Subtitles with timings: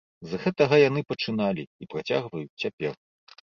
[0.29, 3.01] З гэтага яны пачыналі, і працягваюць цяпер.